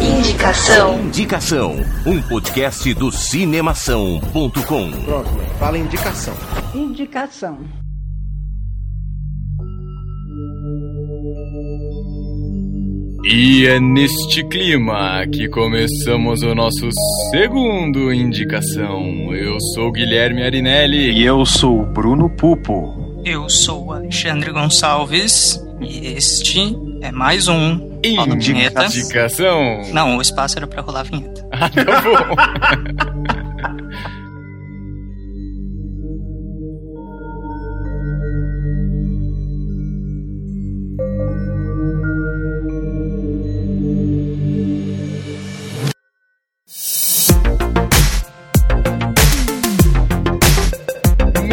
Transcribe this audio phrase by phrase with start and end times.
[0.00, 1.00] Indicação.
[1.00, 1.74] Indicação.
[2.06, 4.52] Um podcast do cinemação.com.
[5.04, 6.34] Pronto, fala indicação.
[6.72, 7.58] Indicação.
[13.24, 16.88] E é neste clima que começamos o nosso
[17.32, 19.34] segundo indicação.
[19.34, 21.10] Eu sou Guilherme Arinelli.
[21.10, 23.20] E eu sou o Bruno Pupo.
[23.24, 26.60] Eu sou Alexandre Gonçalves e este
[27.04, 28.00] é mais um.
[28.98, 29.82] Indicação.
[29.92, 31.46] Não, o espaço era pra rolar a vinheta.
[31.52, 33.43] Ah, tá bom.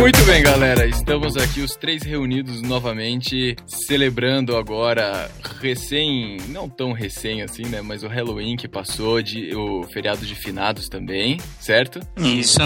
[0.02, 0.88] Muito bem, galera.
[0.88, 5.30] Estamos aqui os três reunidos novamente, celebrando agora
[5.62, 10.34] recém, não tão recém assim, né, mas o Halloween que passou, de, o feriado de
[10.34, 12.00] finados também, certo?
[12.18, 12.58] Isso.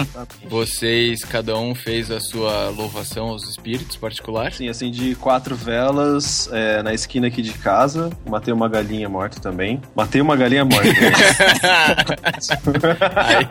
[0.48, 4.54] Vocês, cada um fez a sua louvação aos espíritos particular?
[4.54, 8.08] Sim, acendi quatro velas é, na esquina aqui de casa.
[8.26, 9.78] Matei uma galinha morta também.
[9.94, 10.88] Matei uma galinha morta.
[13.14, 13.46] Aí,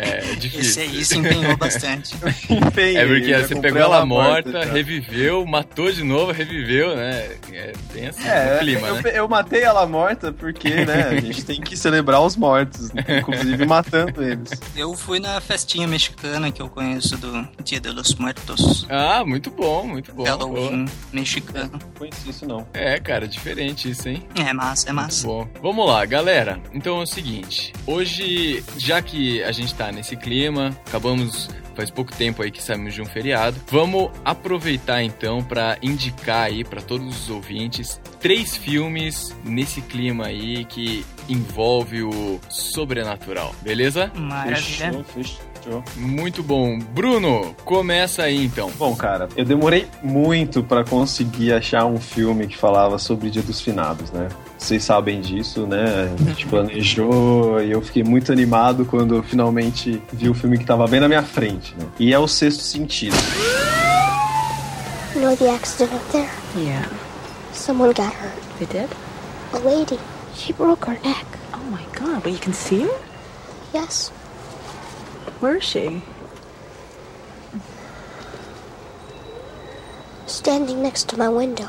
[0.00, 0.82] é Esse difícil.
[0.82, 2.14] aí se empenhou bastante.
[2.48, 7.36] Empenhei, É porque você pegou ela ela morta, morta, reviveu, matou de novo, reviveu, né?
[7.52, 9.02] É bem assim É, o clima, eu, né?
[9.14, 14.22] eu matei ela morta porque, né, a gente tem que celebrar os mortos, inclusive matando
[14.22, 14.50] eles.
[14.76, 18.86] Eu fui na festinha mexicana que eu conheço do Dia de los Muertos.
[18.88, 20.24] Ah, muito bom, muito bom.
[20.24, 21.70] Halloween mexicano.
[21.72, 22.66] Não conheci isso não.
[22.72, 24.22] É, cara, diferente isso, hein?
[24.34, 25.26] É massa, é massa.
[25.26, 26.60] Bom, vamos lá, galera.
[26.72, 31.48] Então é o seguinte: hoje, já que a gente tá nesse clima, acabamos.
[31.74, 33.60] Faz pouco tempo aí que saímos de um feriado.
[33.66, 40.64] Vamos aproveitar então para indicar aí para todos os ouvintes três filmes nesse clima aí
[40.64, 44.10] que envolve o sobrenatural, beleza?
[44.14, 44.56] Maravilha.
[44.56, 45.53] Fechou, fechou.
[45.96, 46.78] Muito bom.
[46.78, 48.70] Bruno, começa aí então.
[48.78, 53.60] Bom, cara, eu demorei muito pra conseguir achar um filme que falava sobre Dia dos
[53.60, 54.28] Finados, né?
[54.58, 56.12] Vocês sabem disso, né?
[56.12, 60.64] A gente planejou e eu fiquei muito animado quando eu finalmente vi o filme que
[60.64, 61.86] tava bem na minha frente, né?
[61.98, 63.16] E é o Sexto Sentido.
[65.14, 66.28] You know the accident up there?
[66.56, 66.88] Yeah.
[67.52, 68.34] Someone got hurt.
[68.58, 68.88] They did?
[69.52, 69.98] A lady.
[70.34, 71.24] She broke her neck.
[71.52, 72.90] Oh my god, but you can see her?
[73.72, 74.10] Yes.
[75.40, 76.02] Where is she?
[80.26, 81.68] Standing next to my window.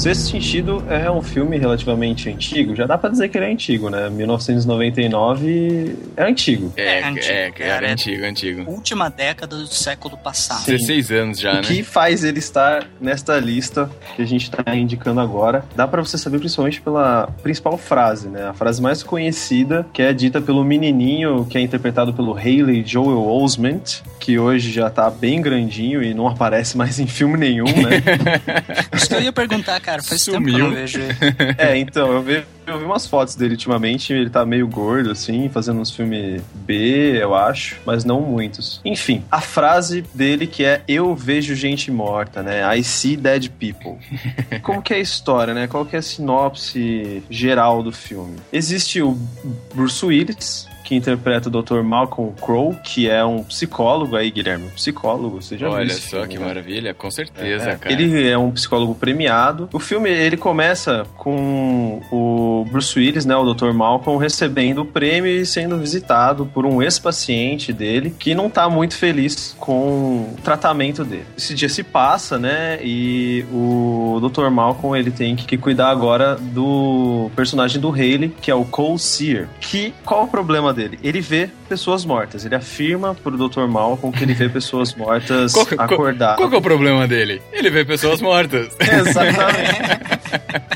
[0.00, 3.90] Sexto Sentido é um filme relativamente antigo, já dá pra dizer que ele é antigo,
[3.90, 4.08] né?
[4.08, 6.72] 1999 é antigo.
[6.74, 7.92] É, É antigo, é, cara, cara.
[7.92, 8.70] antigo, antigo.
[8.70, 10.64] Última década do século passado.
[10.64, 11.60] 16 anos já, O né?
[11.60, 15.66] que faz ele estar nesta lista que a gente tá indicando agora?
[15.76, 18.48] Dá pra você saber principalmente pela principal frase, né?
[18.48, 23.28] A frase mais conhecida, que é dita pelo menininho que é interpretado pelo Haley Joel
[23.28, 28.02] Osment, que hoje já tá bem grandinho e não aparece mais em filme nenhum, né?
[28.96, 29.89] Isso que eu ia perguntar, cara.
[30.02, 30.66] Faz tempo que eu Sumiu.
[30.66, 31.14] não vejo ele.
[31.58, 35.48] é, então, eu vi, eu vi umas fotos dele ultimamente, ele tá meio gordo, assim,
[35.48, 38.80] fazendo uns filmes B, eu acho, mas não muitos.
[38.84, 42.62] Enfim, a frase dele que é Eu vejo gente morta, né?
[42.76, 43.98] I see dead people.
[44.62, 45.66] Como que é a história, né?
[45.66, 48.36] Qual que é a sinopse geral do filme?
[48.52, 49.18] Existe o
[49.74, 51.82] Bruce Willis, que interpreta o Dr.
[51.82, 54.66] Malcolm Crowe, que é um psicólogo aí, Guilherme.
[54.66, 56.44] Um psicólogo, você já viu Olha esse só filme, que né?
[56.46, 57.94] maravilha, com certeza, É, cara.
[57.94, 59.68] Ele é um psicólogo premiado.
[59.72, 63.72] O filme ele começa com o Bruce Willis, né, o Dr.
[63.72, 68.96] Malcolm, recebendo o prêmio e sendo visitado por um ex-paciente dele que não tá muito
[68.96, 71.24] feliz com o tratamento dele.
[71.38, 74.50] Esse dia se passa, né, e o Dr.
[74.50, 79.48] Malcolm ele tem que cuidar agora do personagem do Haley, que é o Cole Sear.
[79.60, 80.79] Que qual é o problema dele?
[81.02, 82.44] Ele vê pessoas mortas.
[82.44, 83.66] Ele afirma pro Dr.
[83.66, 86.36] Malcolm que ele vê pessoas mortas Qual qual- acordar.
[86.36, 87.40] Qual que é o problema dele?
[87.52, 88.74] Ele vê pessoas mortas.
[88.80, 90.00] Exatamente.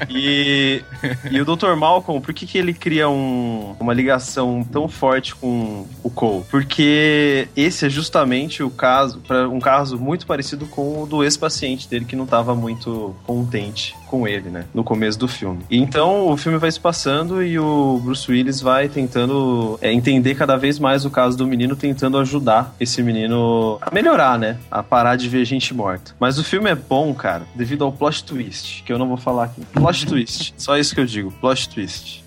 [0.09, 0.83] E,
[1.31, 1.75] e o Dr.
[1.77, 6.45] Malcolm, por que, que ele cria um- uma ligação tão forte com o Cole?
[6.51, 9.21] Porque esse é justamente o caso,
[9.51, 14.29] um caso muito parecido com o do ex-paciente dele que não estava muito contente com
[14.29, 14.65] ele, né?
[14.73, 15.65] No começo do filme.
[15.69, 20.57] Então o filme vai se passando e o Bruce Willis vai tentando é, entender cada
[20.57, 24.59] vez mais o caso do menino, tentando ajudar esse menino a melhorar, né?
[24.71, 26.15] A parar de ver gente morta.
[26.21, 29.45] Mas o filme é bom, cara, devido ao plot twist, que eu não vou falar
[29.45, 29.63] aqui.
[29.73, 30.55] Plot twist.
[30.57, 31.33] Só isso que eu digo.
[31.33, 32.24] Plot twist.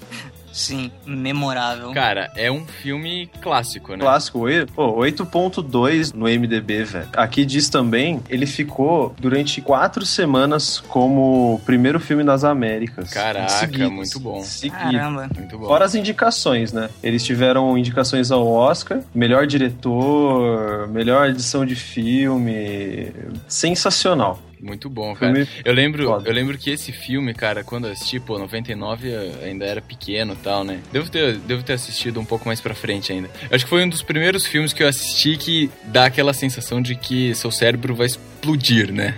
[0.58, 1.92] Sim, memorável.
[1.92, 4.00] Cara, é um filme clássico, né?
[4.00, 7.08] Clássico, oi- pô, 8.2 no MDB, velho.
[7.16, 13.12] Aqui diz também, ele ficou durante quatro semanas como o primeiro filme nas Américas.
[13.12, 14.42] Caraca, muito bom.
[14.44, 14.78] Seguido.
[14.78, 15.30] Caramba.
[15.36, 15.68] Muito bom.
[15.68, 16.90] Fora as indicações, né?
[17.04, 23.12] Eles tiveram indicações ao Oscar, melhor diretor, melhor edição de filme.
[23.48, 24.40] Sensacional.
[24.62, 25.34] Muito bom, cara.
[25.34, 26.28] Filme Eu lembro, foda.
[26.30, 30.34] eu lembro que esse filme, cara, quando eu assisti, pô, 99 eu ainda era pequeno
[30.34, 30.80] e tal, né?
[30.92, 33.30] Devo ter, devo ter assistido um pouco mais pra frente ainda.
[33.50, 36.82] Eu acho que foi um dos primeiros filmes que eu assisti que dá aquela sensação
[36.82, 39.16] de que seu cérebro vai explodir, né?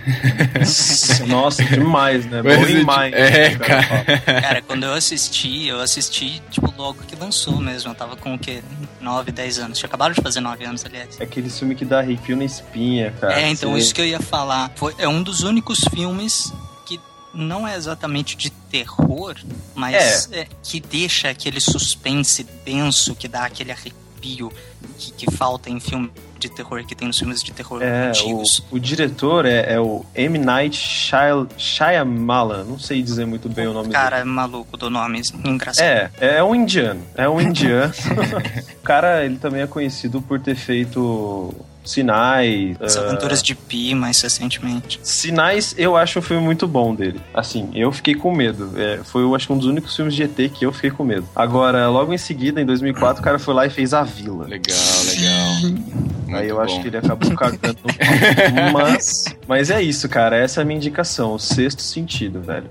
[1.26, 2.42] Nossa, demais, né?
[2.42, 3.14] Mas, Blowing mind.
[3.14, 4.18] é, o cara.
[4.40, 7.90] Cara, quando eu assisti, eu assisti, tipo, logo que lançou mesmo.
[7.90, 8.60] Eu tava com o quê?
[9.00, 9.78] 9, 10 anos.
[9.78, 11.18] Tinha acabado de fazer 9 anos, aliás.
[11.20, 13.40] É aquele filme que dá arrepio na espinha, cara.
[13.40, 14.72] É, então, Você- isso que eu ia falar.
[14.76, 16.52] Foi, é um dos únicos filmes
[16.86, 17.00] que
[17.34, 19.36] não é exatamente de terror,
[19.74, 23.98] mas é, que deixa aquele suspense denso, que dá aquele arrepio
[24.98, 28.08] que, que falta em filme de terror, que tem nos filmes de terror É, o,
[28.08, 28.62] antigos.
[28.70, 30.38] o diretor é, é o M.
[30.38, 32.64] Night Shyam- Shyamalan.
[32.64, 35.84] Não sei dizer muito bem o nome Cara maluco do nome, engraçado.
[35.84, 37.02] É, é um indiano.
[37.14, 37.92] É um indiano.
[38.80, 41.54] o cara, ele também é conhecido por ter feito
[41.84, 42.76] Sinais.
[42.80, 45.00] As ah, Aventuras de Pi, mais recentemente.
[45.02, 47.20] Sinais, eu acho um filme muito bom dele.
[47.34, 48.72] Assim, eu fiquei com medo.
[48.76, 51.04] É, foi, eu acho, que um dos únicos filmes de ET que eu fiquei com
[51.04, 51.26] medo.
[51.34, 54.46] Agora, logo em seguida, em 2004, o cara foi lá e fez A Vila.
[54.46, 56.38] Legal, legal.
[56.38, 56.62] Aí eu bom.
[56.62, 57.78] acho que ele acabou cagando
[58.72, 60.36] mas, mas é isso, cara.
[60.36, 61.34] Essa é a minha indicação.
[61.34, 62.70] O sexto sentido, velho.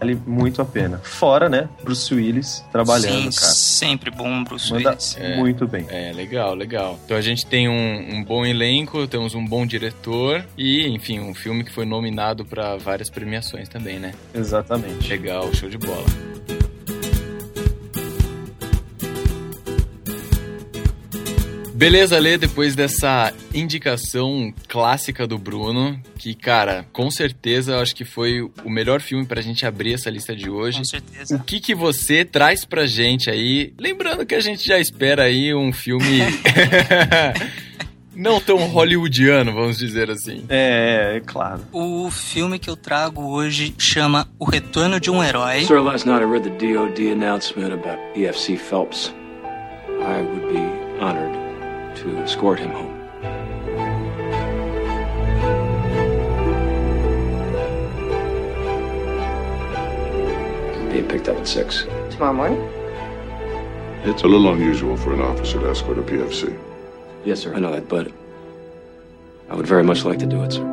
[0.00, 0.98] Vale muito a pena.
[1.04, 1.68] Fora, né?
[1.84, 3.52] Bruce Willis trabalhando, Sim, cara.
[3.52, 5.16] sempre bom, Bruce Manda Willis.
[5.20, 5.36] É.
[5.36, 5.84] muito bem.
[5.90, 6.98] É, legal, legal.
[7.04, 11.34] Então a gente tem um, um bom elenco, temos um bom diretor e, enfim, um
[11.34, 14.12] filme que foi nominado pra várias premiações também, né?
[14.34, 15.06] Exatamente.
[15.08, 16.06] Legal, show de bola.
[21.80, 28.04] Beleza, Lê, depois dessa indicação clássica do Bruno, que, cara, com certeza eu acho que
[28.04, 30.76] foi o melhor filme pra gente abrir essa lista de hoje.
[30.76, 31.42] Com O certeza.
[31.46, 33.72] que que você traz pra gente aí?
[33.78, 36.18] Lembrando que a gente já espera aí um filme
[38.14, 40.44] não tão hollywoodiano, vamos dizer assim.
[40.50, 41.62] É, é claro.
[41.72, 45.64] O filme que eu trago hoje chama O Retorno de um Herói.
[45.64, 49.14] Sir, last night I read the DoD announcement about EFC Phelps.
[50.02, 50.60] I would be
[51.02, 51.49] honored
[52.00, 52.96] to escort him home.
[60.90, 61.84] Being picked up at six.
[62.10, 62.60] Tomorrow morning?
[64.04, 66.58] It's a little unusual for an officer to escort a PFC.
[67.26, 67.54] Yes, sir.
[67.54, 68.10] I know that, but
[69.50, 70.66] I would very much like to do it, sir.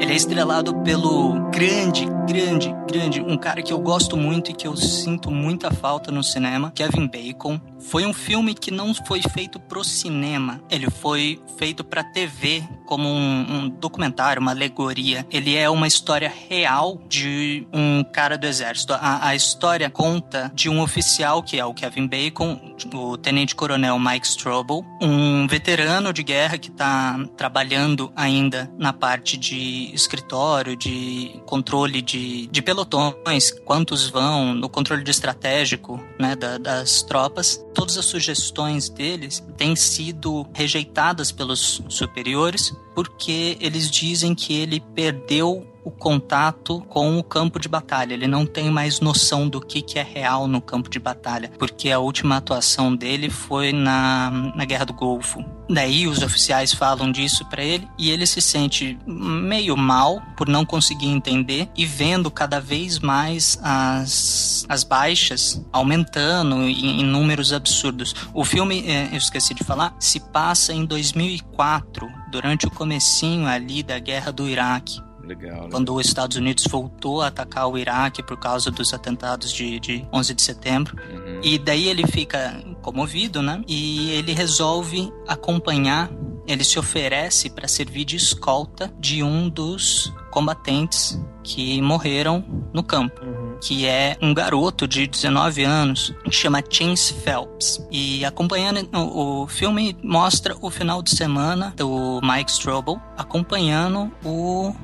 [0.00, 4.66] Ele é estrelado pelo grande, grande, grande, um cara que eu gosto muito e que
[4.66, 7.60] eu sinto muita falta no cinema, Kevin Bacon.
[7.78, 13.08] Foi um filme que não foi feito pro cinema, ele foi feito pra TV como
[13.08, 15.26] um, um documentário, uma alegoria.
[15.30, 18.92] Ele é uma história real de um cara do exército.
[18.94, 22.60] A, a história conta de um oficial que é o Kevin Bacon,
[22.92, 29.36] o tenente coronel Mike Strobel, um veterano de guerra que está trabalhando ainda na parte
[29.36, 37.02] de escritório, de controle de, de pelotões, quantos vão, no controle estratégico né, da- das
[37.02, 37.62] tropas.
[37.74, 45.66] Todas as sugestões deles têm sido rejeitadas pelos superiores porque eles dizem que ele perdeu
[45.84, 48.14] o contato com o campo de batalha.
[48.14, 51.90] Ele não tem mais noção do que, que é real no campo de batalha, porque
[51.90, 55.44] a última atuação dele foi na, na Guerra do Golfo.
[55.68, 60.64] Daí os oficiais falam disso pra ele e ele se sente meio mal por não
[60.64, 68.14] conseguir entender e vendo cada vez mais as, as baixas aumentando em, em números absurdos.
[68.34, 73.82] O filme, eh, eu esqueci de falar, se passa em 2004, durante o comecinho ali
[73.82, 75.00] da Guerra do Iraque
[75.32, 75.68] Legal, né?
[75.70, 80.06] quando os Estados Unidos voltou a atacar o Iraque por causa dos atentados de, de
[80.12, 80.96] 11 de setembro.
[80.96, 81.40] Uhum.
[81.42, 83.62] E daí ele fica comovido, né?
[83.66, 86.10] E ele resolve acompanhar,
[86.46, 93.20] ele se oferece para servir de escolta de um dos combatentes que morreram no campo.
[93.60, 97.86] Que é um garoto de 19 anos, que chama Chance Phelps.
[97.90, 104.74] E acompanhando o, o filme mostra o final de semana do Mike Strobel acompanhando o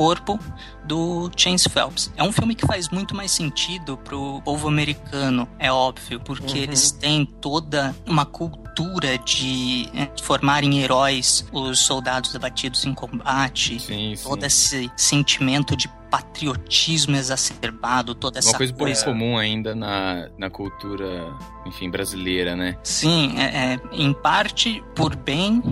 [0.00, 0.38] corpo
[0.82, 2.10] do Chance Phelps.
[2.16, 6.62] É um filme que faz muito mais sentido pro povo americano, é óbvio, porque Uhum.
[6.62, 14.16] eles têm toda uma cultura de é, formarem heróis os soldados abatidos em combate, Sim,
[14.16, 14.24] sim.
[14.26, 20.30] todo esse sentimento de patriotismo exacerbado, toda essa Uma coisa pouco coisa comum ainda na,
[20.38, 21.30] na cultura,
[21.66, 22.78] enfim, brasileira, né?
[22.82, 25.62] Sim, é, é, em parte por bem,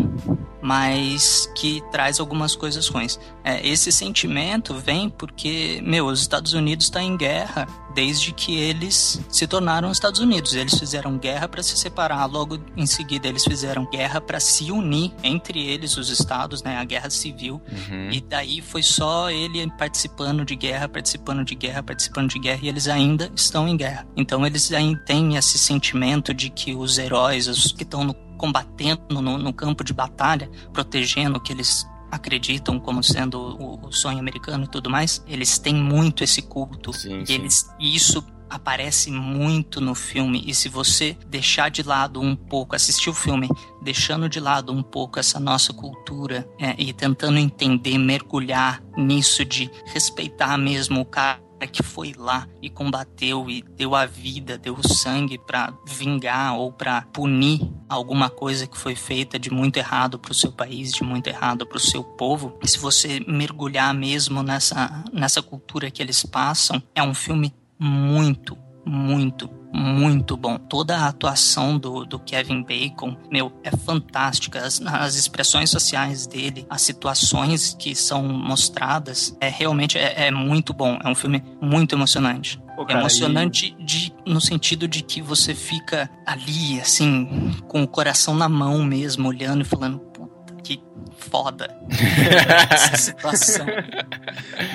[0.60, 3.18] mas que traz algumas coisas ruins.
[3.44, 9.20] É, esse sentimento vem porque, meu, os Estados Unidos estão em guerra desde que eles
[9.28, 10.54] se tornaram Estados Unidos.
[10.54, 15.12] Eles fizeram guerra para se separar, logo em seguida eles fizeram guerra para se unir
[15.22, 17.60] entre eles, os estados, né, a guerra civil.
[17.70, 18.10] Uhum.
[18.12, 22.68] E daí foi só ele participando de guerra, participando de guerra, participando de guerra, e
[22.68, 24.06] eles ainda estão em guerra.
[24.16, 29.20] Então eles ainda têm esse sentimento de que os heróis, os que estão no- combatendo
[29.20, 34.18] no, no campo de batalha, protegendo o que eles acreditam como sendo o, o sonho
[34.18, 36.92] americano e tudo mais, eles têm muito esse culto.
[36.92, 37.34] Sim, e sim.
[37.34, 42.74] eles e isso aparece muito no filme e se você deixar de lado um pouco
[42.74, 43.46] assistir o filme
[43.82, 49.70] deixando de lado um pouco essa nossa cultura é, e tentando entender mergulhar nisso de
[49.92, 54.88] respeitar mesmo o cara que foi lá e combateu e deu a vida, deu o
[54.88, 60.34] sangue pra vingar ou pra punir alguma coisa que foi feita de muito errado pro
[60.34, 62.56] seu país, de muito errado pro seu povo.
[62.62, 68.56] E se você mergulhar mesmo nessa nessa cultura que eles passam, é um filme muito,
[68.84, 70.58] muito, muito bom.
[70.58, 74.60] Toda a atuação do, do Kevin Bacon, meu, é fantástica.
[74.60, 80.72] As, as expressões sociais dele, as situações que são mostradas, é realmente é, é muito
[80.72, 80.98] bom.
[81.02, 82.60] É um filme muito emocionante.
[82.76, 88.34] Pô, cara, emocionante de, no sentido de que você fica ali, assim, com o coração
[88.34, 90.80] na mão mesmo, olhando e falando, puta, que
[91.16, 91.76] foda
[92.70, 93.66] essa situação.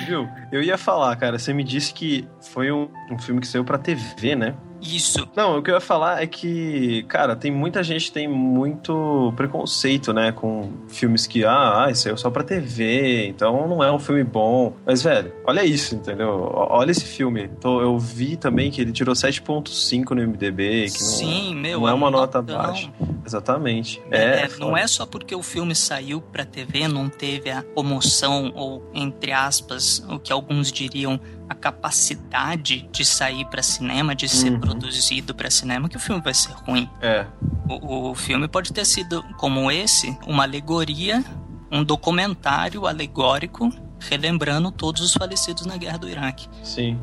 [0.06, 0.28] Viu?
[0.52, 3.78] Eu ia falar, cara, você me disse que foi um, um filme que saiu pra
[3.78, 4.54] TV, né?
[4.84, 5.26] Isso.
[5.34, 10.12] Não, o que eu ia falar é que, cara, tem muita gente tem muito preconceito,
[10.12, 13.90] né, com filmes que, ah, ah, isso aí é só pra TV, então não é
[13.90, 14.74] um filme bom.
[14.84, 16.50] Mas, velho, olha isso, entendeu?
[16.54, 17.44] Olha esse filme.
[17.44, 21.80] Então, eu vi também que ele tirou 7.5 no MDB, que não, Sim, meu.
[21.80, 22.58] não é uma um nota notão.
[22.58, 22.90] baixa.
[23.26, 24.02] Exatamente.
[24.10, 28.52] É, É, não é só porque o filme saiu pra TV, não teve a comoção
[28.54, 34.52] ou, entre aspas, o que alguns diriam a capacidade de sair pra cinema, de ser
[34.52, 34.60] Uhum.
[34.60, 36.88] produzido pra cinema, que o filme vai ser ruim.
[37.00, 37.26] É,
[37.68, 41.24] O, o filme pode ter sido, como esse, uma alegoria,
[41.70, 46.46] um documentário alegórico relembrando todos os falecidos na guerra do Iraque.
[46.62, 46.98] sim.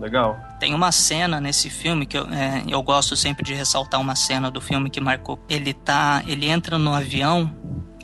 [0.00, 0.36] Legal.
[0.58, 4.50] Tem uma cena nesse filme que eu, é, eu gosto sempre de ressaltar uma cena
[4.50, 5.38] do filme que marcou.
[5.48, 7.50] Ele tá, ele entra no avião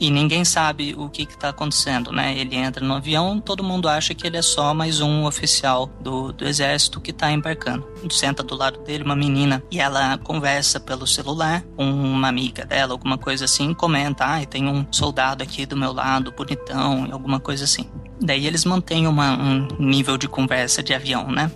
[0.01, 2.35] e ninguém sabe o que está acontecendo, né?
[2.35, 6.33] Ele entra no avião, todo mundo acha que ele é só mais um oficial do,
[6.33, 7.87] do exército que está embarcando.
[8.09, 12.93] Senta do lado dele uma menina e ela conversa pelo celular com uma amiga dela,
[12.93, 17.65] alguma coisa assim, comenta, ah, tem um soldado aqui do meu lado, bonitão, alguma coisa
[17.65, 17.87] assim.
[18.19, 21.51] Daí eles mantêm uma, um nível de conversa de avião, né?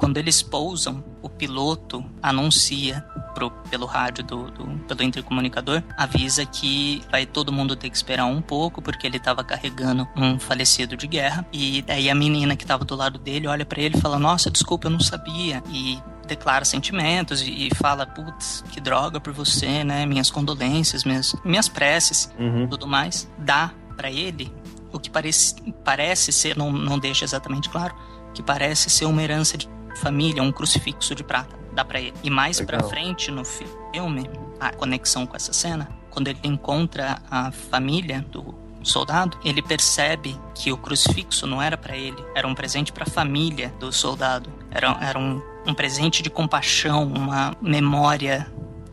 [0.00, 3.04] Quando eles pousam, o piloto anuncia
[3.34, 8.24] pro, pelo rádio do, do- pelo intercomunicador, avisa que vai todo mundo ter que esperar
[8.24, 11.46] um pouco porque ele estava carregando um falecido de guerra.
[11.52, 14.50] E daí a menina que estava do lado dele olha para ele e fala: "Nossa,
[14.50, 15.62] desculpa, eu não sabia".
[15.70, 20.06] E declara sentimentos e, e fala: "Putz, que droga por você, né?
[20.06, 22.66] Minhas condolências, minhas minhas preces" Uhum.
[22.68, 24.50] tudo mais, dá pra ele
[24.92, 25.54] o que parece,
[25.84, 27.94] parece ser, não, não deixa exatamente claro,
[28.34, 29.68] que parece ser uma herança de
[30.00, 32.14] família, um crucifixo de prata, dá pra ele.
[32.22, 32.90] E mais pra Legal.
[32.90, 34.28] frente no filme,
[34.58, 40.72] a conexão com essa cena, quando ele encontra a família do soldado, ele percebe que
[40.72, 45.18] o crucifixo não era pra ele, era um presente pra família do soldado, era, era
[45.18, 48.50] um, um presente de compaixão, uma memória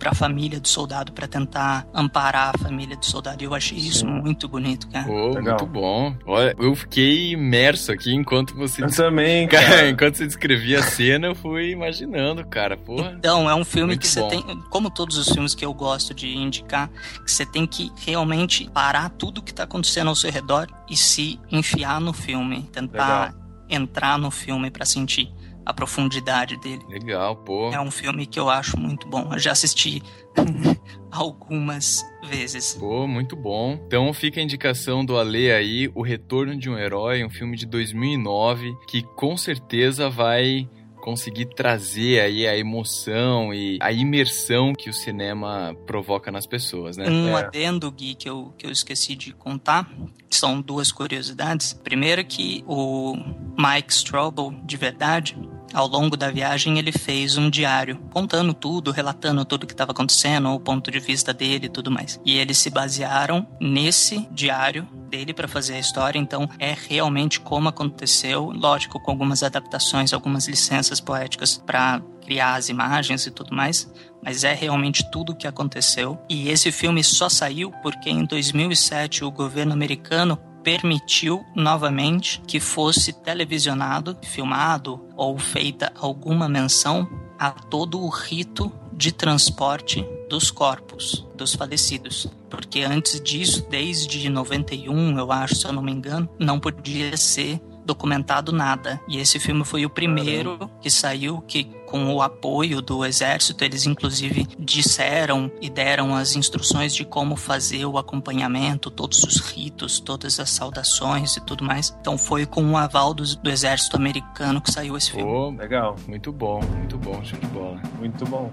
[0.08, 3.44] pra família do soldado, pra tentar amparar a família do soldado.
[3.44, 4.08] E eu achei isso Sim.
[4.08, 5.06] muito bonito, cara.
[5.06, 5.58] Pô, Legal.
[5.60, 6.16] muito bom.
[6.26, 9.90] Olha, eu fiquei imerso aqui enquanto você Eu também, Cara, cara.
[9.90, 12.78] enquanto você descrevia a cena, eu fui imaginando, cara.
[12.78, 13.16] Porra.
[13.18, 14.30] Então, é um filme Muito que você bom.
[14.30, 16.90] tem, como todos os filmes que eu gosto de indicar,
[17.26, 21.38] que você tem que realmente parar tudo que tá acontecendo ao seu redor e se
[21.52, 23.36] enfiar no filme, tentar
[23.70, 25.30] entrar no filme pra sentir
[25.68, 26.82] a profundidade dele.
[26.88, 27.70] Legal, pô.
[27.74, 29.30] É um filme que eu acho muito bom.
[29.34, 30.02] Eu já assisti
[31.12, 32.76] algumas vezes.
[32.76, 33.74] Pô, muito bom.
[33.86, 37.66] Então fica a indicação do Ale aí, O Retorno de um Herói, um filme de
[37.66, 40.70] 2009, que com certeza vai
[41.02, 47.10] conseguir trazer aí a emoção e a imersão que o cinema provoca nas pessoas, né?
[47.10, 47.44] Um É.
[47.46, 49.90] adendo, Gui, que eu, que eu esqueci de contar,
[50.30, 51.72] são duas curiosidades.
[51.72, 53.16] Primeiro que o
[53.58, 55.38] Mike Strobel, de verdade,
[55.74, 60.50] ao longo da viagem ele fez um diário, contando tudo, relatando tudo que estava acontecendo,
[60.50, 62.20] o ponto de vista dele e tudo mais.
[62.26, 67.70] E eles se basearam nesse diário dele para fazer a história, então é realmente como
[67.70, 73.90] aconteceu, lógico, com algumas adaptações, algumas licenças poéticas para criar as imagens e tudo mais,
[74.22, 76.20] mas é realmente tudo o que aconteceu.
[76.28, 83.14] E esse filme só saiu porque em 2007 o governo americano permitiu novamente que fosse
[83.14, 87.08] televisionado, filmado ou feita alguma menção
[87.40, 92.28] a todo o rito de transporte dos corpos dos falecidos.
[92.50, 97.62] Porque antes disso, desde 91, eu acho, se eu não me engano, não podia ser
[97.88, 99.02] documentado nada.
[99.08, 103.86] E esse filme foi o primeiro que saiu que com o apoio do exército, eles
[103.86, 110.38] inclusive disseram e deram as instruções de como fazer o acompanhamento, todos os ritos, todas
[110.40, 111.96] as saudações e tudo mais.
[112.02, 115.24] Então foi com o aval do, do exército americano que saiu esse filme.
[115.32, 117.82] Pô, Legal, muito bom, muito bom, show de bola.
[117.98, 118.52] muito bom.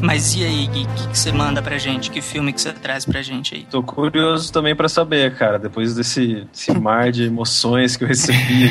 [0.00, 2.10] Mas e aí, Gui, o que, que você manda pra gente?
[2.10, 3.66] Que filme que você traz pra gente aí?
[3.68, 8.70] Tô curioso também pra saber, cara, depois desse, desse mar de emoções que eu recebi.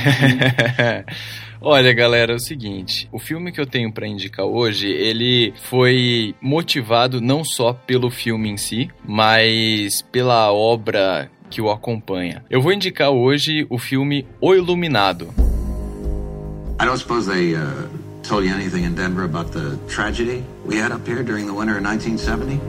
[1.60, 6.36] Olha, galera, é o seguinte, o filme que eu tenho pra indicar hoje, ele foi
[6.39, 12.43] motivado não só pelo filme em si, mas pela obra que o acompanha.
[12.50, 15.34] Eu vou indicar hoje o filme O Iluminado.
[16.79, 17.89] I don't suppose they uh,
[18.22, 21.77] told you anything in Denver about the tragedy we had up here during the winter
[21.77, 22.59] of 1970?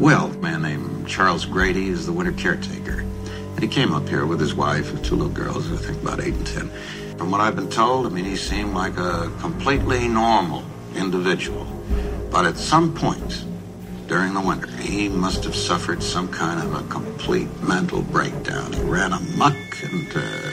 [0.00, 3.00] Well, a man named Charles Grady is the winter caretaker.
[3.00, 6.20] And he came up here with his wife and two little girls, I think about
[6.20, 6.70] eight and ten.
[7.18, 10.64] From what I've been told, I mean, he seemed like a completely normal
[10.94, 11.66] individual.
[12.30, 13.44] But at some point
[14.06, 18.72] during the winter, he must have suffered some kind of a complete mental breakdown.
[18.72, 20.50] He ran amok and uh,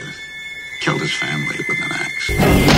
[0.80, 2.69] killed his family with an axe.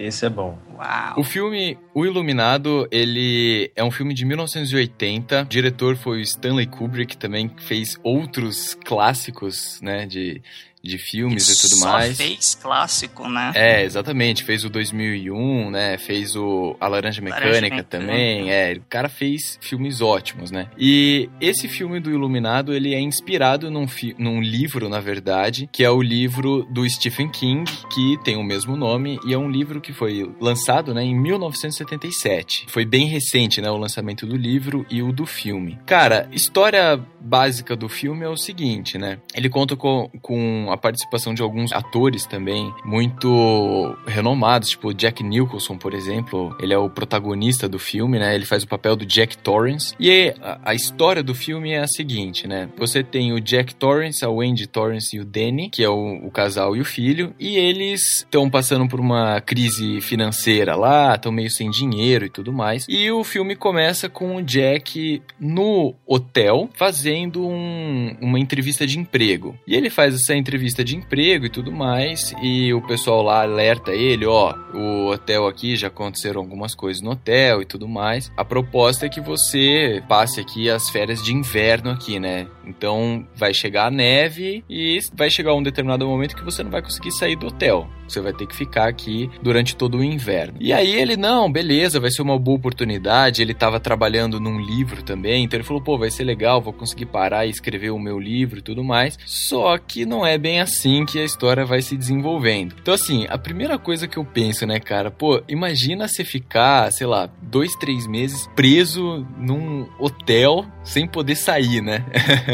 [0.00, 0.58] Esse é bom.
[0.74, 1.14] Uau!
[1.18, 5.42] O filme O Iluminado, ele é um filme de 1980.
[5.42, 10.40] O diretor foi o Stanley Kubrick, que também fez outros clássicos, né, de,
[10.82, 12.16] de filmes e tudo Só mais.
[12.16, 13.52] fez clássico, né?
[13.54, 14.44] É, exatamente.
[14.44, 15.98] Fez o 2001, né?
[15.98, 17.88] Fez o A Laranja Mecânica Laranja Mecânica.
[17.88, 18.50] também.
[18.50, 20.68] É, o cara fez filmes ótimos, né?
[20.78, 23.86] E esse filme do Iluminado, ele é inspirado num,
[24.18, 28.76] num livro, na verdade, que é o livro do Stephen King, que tem o mesmo
[28.76, 32.66] nome, e é um livro que foi lançado, né, em 1977.
[32.68, 35.78] Foi bem recente, né, o lançamento do livro e o do filme.
[35.86, 39.18] Cara, história básica do filme é o seguinte, né?
[39.34, 45.76] Ele conta com, com a participação de alguns atores também muito renomados, tipo Jack Nicholson,
[45.76, 46.54] por exemplo.
[46.60, 48.34] Ele é o protagonista do filme, né?
[48.34, 49.94] Ele faz o papel do Jack Torrance.
[49.98, 52.68] E a, história do filme é a seguinte, né?
[52.76, 56.30] Você tem o Jack Torrance, a Wendy Torrance e o Danny, que é o, o
[56.30, 61.50] casal e o filho, e eles estão passando por uma crise financeira lá, estão meio
[61.50, 62.86] sem dinheiro e tudo mais.
[62.88, 69.58] E o filme começa com o Jack no hotel fazendo um- uma entrevista de emprego.
[69.66, 73.92] E ele faz essa entrevista de emprego e tudo mais, e o pessoal lá alerta
[73.92, 78.30] ele, ó, o hotel aqui já aconteceram algumas coisas no hotel e tudo mais.
[78.36, 82.46] A proposta é que você passe aqui as férias de inverno aqui, né?
[82.64, 86.82] Então vai chegar a neve e vai chegar um determinado momento que você não vai
[86.82, 87.88] conseguir sair do hotel.
[88.10, 90.58] Você vai ter que ficar aqui durante todo o inverno.
[90.58, 93.40] E aí ele, não, beleza, vai ser uma boa oportunidade.
[93.40, 97.06] Ele tava trabalhando num livro também, então ele falou, pô, vai ser legal, vou conseguir
[97.06, 99.16] parar e escrever o meu livro e tudo mais.
[99.24, 102.74] Só que não é bem assim que a história vai se desenvolvendo.
[102.80, 107.06] Então, assim, a primeira coisa que eu penso, né, cara, pô, imagina você ficar, sei
[107.06, 112.04] lá, dois, três meses preso num hotel sem poder sair, né?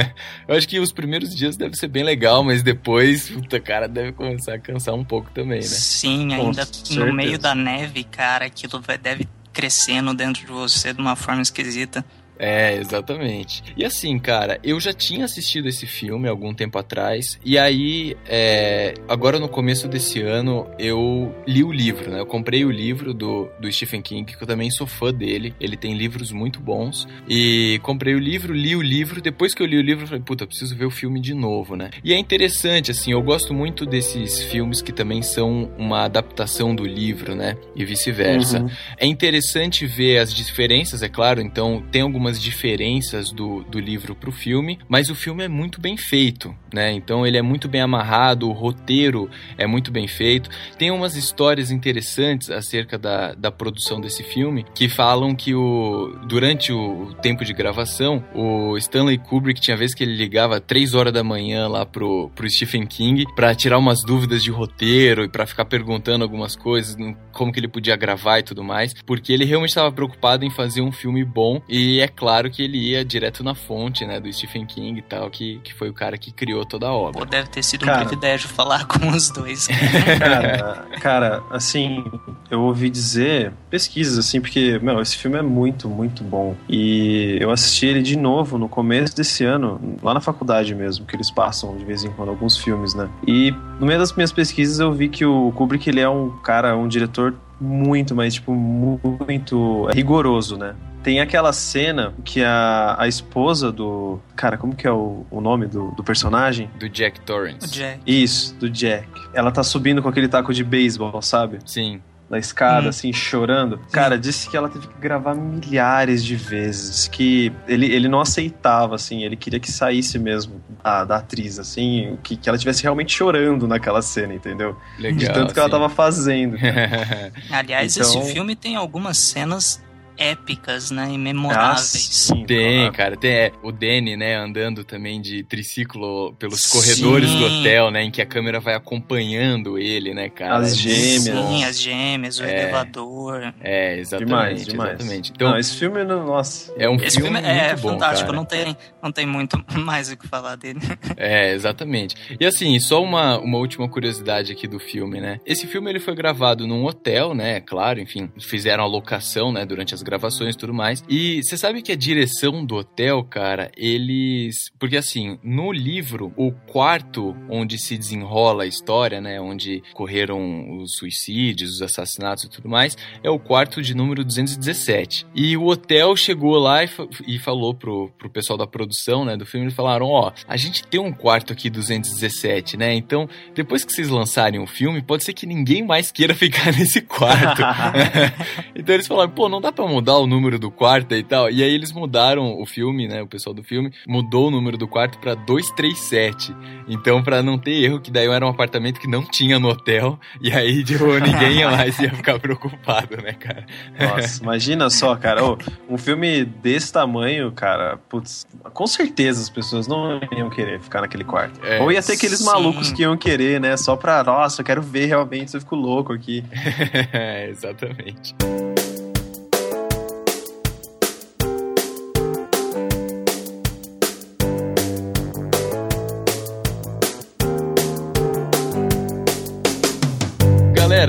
[0.48, 4.12] eu acho que os primeiros dias deve ser bem legal, mas depois, puta, cara, deve
[4.12, 5.66] começar a cansar um pouco também, né?
[5.66, 7.12] Sim, Com ainda no certeza.
[7.12, 12.04] meio da neve, cara, aquilo vai, deve crescendo dentro de você de uma forma esquisita.
[12.38, 13.62] É, exatamente.
[13.76, 18.94] E assim, cara, eu já tinha assistido esse filme algum tempo atrás, e aí, é,
[19.08, 22.20] agora no começo desse ano, eu li o livro, né?
[22.20, 25.54] Eu comprei o livro do, do Stephen King, que eu também sou fã dele.
[25.60, 27.06] Ele tem livros muito bons.
[27.28, 29.20] E comprei o livro, li o livro.
[29.20, 31.76] Depois que eu li o livro, eu falei, puta, preciso ver o filme de novo,
[31.76, 31.90] né?
[32.02, 36.84] E é interessante, assim, eu gosto muito desses filmes que também são uma adaptação do
[36.84, 37.56] livro, né?
[37.74, 38.60] E vice-versa.
[38.60, 38.70] Uhum.
[38.98, 44.32] É interessante ver as diferenças, é claro, então tem algumas diferenças do, do livro pro
[44.32, 46.92] filme, mas o filme é muito bem feito, né?
[46.92, 50.50] Então ele é muito bem amarrado, o roteiro é muito bem feito.
[50.78, 56.72] Tem umas histórias interessantes acerca da, da produção desse filme que falam que o, durante
[56.72, 61.22] o tempo de gravação, o Stanley Kubrick tinha vez que ele ligava três horas da
[61.22, 65.64] manhã lá pro, pro Stephen King para tirar umas dúvidas de roteiro e para ficar
[65.64, 66.96] perguntando algumas coisas,
[67.32, 70.80] como que ele podia gravar e tudo mais, porque ele realmente estava preocupado em fazer
[70.80, 74.64] um filme bom e é claro que ele ia direto na fonte, né, do Stephen
[74.64, 77.20] King e tal, que, que foi o cara que criou toda a obra.
[77.20, 79.68] Pô, deve ter sido cara, um privilégio falar com os dois.
[80.18, 82.04] cara, cara, assim,
[82.50, 86.56] eu ouvi dizer pesquisas, assim, porque, meu, esse filme é muito, muito bom.
[86.68, 91.14] E eu assisti ele de novo no começo desse ano, lá na faculdade mesmo, que
[91.14, 93.08] eles passam de vez em quando alguns filmes, né?
[93.26, 96.76] E no meio das minhas pesquisas eu vi que o Kubrick, ele é um cara,
[96.76, 100.74] um diretor muito, mas tipo, muito rigoroso, né?
[101.06, 104.18] Tem aquela cena que a, a esposa do.
[104.34, 106.68] Cara, como que é o, o nome do, do personagem?
[106.80, 107.70] Do Jack Torrance.
[107.70, 108.00] Jack.
[108.04, 109.06] Isso, do Jack.
[109.32, 111.60] Ela tá subindo com aquele taco de beisebol, sabe?
[111.64, 112.88] Sim na escada, hum.
[112.88, 113.78] assim, chorando.
[113.92, 117.06] Cara, disse que ela teve que gravar milhares de vezes.
[117.06, 122.18] Que ele, ele não aceitava, assim, ele queria que saísse mesmo da, da atriz, assim,
[122.24, 124.76] que, que ela estivesse realmente chorando naquela cena, entendeu?
[124.98, 125.60] Legal, de tanto que sim.
[125.60, 126.56] ela tava fazendo.
[127.48, 128.08] Aliás, então...
[128.08, 129.80] esse filme tem algumas cenas
[130.16, 131.08] épicas, né?
[131.12, 132.30] E memoráveis.
[132.32, 133.16] Ah, tem, cara.
[133.16, 134.36] Tem é, o Danny, né?
[134.36, 136.78] Andando também de triciclo pelos sim.
[136.78, 138.02] corredores do hotel, né?
[138.02, 140.56] Em que a câmera vai acompanhando ele, né, cara?
[140.58, 141.22] As gêmeas.
[141.22, 143.54] Sim, as gêmeas, o é, elevador.
[143.60, 144.26] É, exatamente.
[144.26, 144.90] Demais, demais.
[144.90, 145.32] Exatamente.
[145.34, 146.72] Então, não, esse filme, nossa.
[146.76, 148.26] É um esse filme, filme é muito bom, fantástico.
[148.26, 148.36] Cara.
[148.36, 150.80] Não tem, não tem muito mais o que falar dele.
[151.16, 152.14] É, exatamente.
[152.38, 155.40] E assim, só uma, uma última curiosidade aqui do filme, né?
[155.46, 157.60] Esse filme ele foi gravado num hotel, né?
[157.60, 159.64] Claro, enfim, fizeram a locação, né?
[159.64, 161.04] Durante as gravações e tudo mais.
[161.08, 164.70] E você sabe que a direção do hotel, cara, eles.
[164.78, 169.40] Porque assim, no livro, o quarto onde se desenrola a história, né?
[169.40, 175.26] Onde correram os suicídios, os assassinatos e tudo mais, é o quarto de número 217.
[175.34, 176.88] E o hotel chegou lá e,
[177.26, 179.36] e falou pro, pro pessoal da produção, né?
[179.36, 182.94] Do filme, eles falaram: ó, a gente tem um quarto aqui 217, né?
[182.94, 187.00] Então, depois que vocês lançarem o filme, pode ser que ninguém mais queira ficar nesse
[187.00, 187.62] quarto.
[188.74, 191.50] então eles falaram: pô, não dá pra mudar o número do quarto e tal.
[191.50, 193.22] E aí eles mudaram o filme, né?
[193.22, 196.54] O pessoal do filme mudou o número do quarto pra 237.
[196.86, 200.18] Então, pra não ter erro, que daí era um apartamento que não tinha no hotel.
[200.42, 203.64] E aí, tipo, ninguém mais ia ficar preocupado, né, cara?
[203.98, 205.42] Nossa, imagina só, cara.
[205.42, 205.56] Oh,
[205.88, 211.24] um filme desse tamanho, cara, putz, com certeza as pessoas não iam querer ficar naquele
[211.24, 211.58] quarto.
[211.64, 212.44] É, Ou ia ter aqueles sim.
[212.44, 213.76] malucos que iam querer, né?
[213.78, 216.44] Só pra, nossa, eu quero ver realmente se eu fico louco aqui.
[217.12, 218.34] é, exatamente.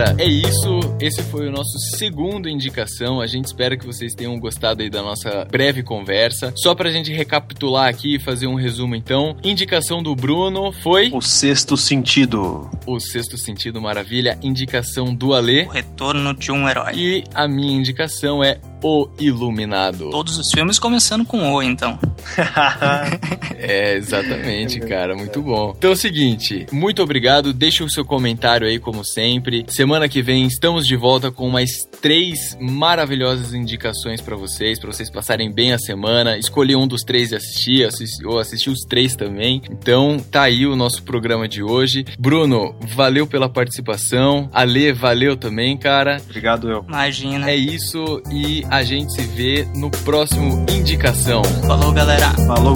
[0.07, 0.79] Galera, é isso.
[1.01, 3.19] Esse foi o nosso segundo indicação.
[3.19, 6.53] A gente espera que vocês tenham gostado aí da nossa breve conversa.
[6.55, 9.35] Só pra gente recapitular aqui e fazer um resumo então.
[9.43, 12.69] Indicação do Bruno foi O Sexto Sentido.
[12.85, 14.37] O Sexto Sentido, maravilha.
[14.41, 15.63] Indicação do Alê.
[15.63, 16.93] O Retorno de um Herói.
[16.95, 20.09] E a minha indicação é O Iluminado.
[20.09, 21.99] Todos os filmes começando com O, então.
[23.57, 25.15] é, exatamente, cara.
[25.15, 25.73] Muito bom.
[25.77, 27.53] Então é o seguinte, muito obrigado.
[27.53, 29.65] Deixa o seu comentário aí, como sempre.
[29.67, 35.09] Semana que vem estamos de volta com mais três maravilhosas indicações para vocês, para vocês
[35.09, 36.37] passarem bem a semana.
[36.37, 39.61] Escolhi um dos três e assistir, assisti, ou assistir os três também.
[39.69, 42.05] Então tá aí o nosso programa de hoje.
[42.19, 44.49] Bruno, valeu pela participação.
[44.53, 46.17] Ale, valeu também, cara.
[46.23, 46.85] Obrigado, eu.
[46.87, 47.49] Imagina.
[47.49, 51.43] É isso e a gente se vê no próximo Indicação.
[51.65, 52.29] Falou, galera.
[52.45, 52.75] Falou.